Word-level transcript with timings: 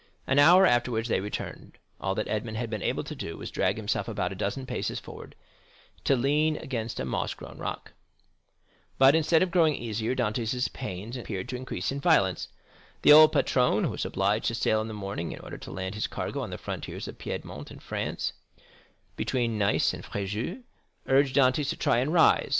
An 0.25 0.39
hour 0.39 0.65
afterwards 0.65 1.09
they 1.09 1.19
returned. 1.19 1.77
All 1.99 2.15
that 2.15 2.27
Edmond 2.27 2.57
had 2.57 2.71
been 2.71 2.81
able 2.81 3.03
to 3.03 3.13
do 3.13 3.37
was 3.37 3.51
to 3.51 3.53
drag 3.53 3.77
himself 3.77 4.07
about 4.07 4.31
a 4.31 4.35
dozen 4.35 4.65
paces 4.65 4.99
forward 4.99 5.35
to 6.05 6.15
lean 6.15 6.57
against 6.57 6.99
a 6.99 7.05
moss 7.05 7.35
grown 7.35 7.59
rock. 7.59 7.93
But, 8.97 9.13
instead 9.13 9.43
of 9.43 9.51
growing 9.51 9.75
easier, 9.75 10.15
Dantès' 10.15 10.73
pains 10.73 11.17
appeared 11.17 11.47
to 11.49 11.55
increase 11.55 11.91
in 11.91 11.99
violence. 12.01 12.47
The 13.03 13.13
old 13.13 13.31
patron, 13.31 13.83
who 13.83 13.91
was 13.91 14.03
obliged 14.03 14.47
to 14.47 14.55
sail 14.55 14.81
in 14.81 14.87
the 14.87 14.95
morning 14.95 15.33
in 15.33 15.39
order 15.41 15.59
to 15.59 15.71
land 15.71 15.93
his 15.93 16.07
cargo 16.07 16.41
on 16.41 16.49
the 16.49 16.57
frontiers 16.57 17.07
of 17.07 17.19
Piedmont 17.19 17.69
and 17.69 17.83
France, 17.83 18.33
between 19.15 19.59
Nice 19.59 19.93
and 19.93 20.03
Fréjus, 20.03 20.63
urged 21.05 21.35
Dantès 21.35 21.69
to 21.69 21.77
try 21.77 21.99
and 21.99 22.11
rise. 22.11 22.49